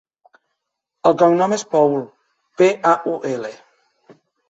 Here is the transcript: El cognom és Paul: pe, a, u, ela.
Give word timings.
El 1.09 1.17
cognom 1.23 1.55
és 1.59 1.67
Paul: 1.75 1.95
pe, 2.63 2.73
a, 2.97 2.97
u, 3.15 3.17
ela. 3.37 3.57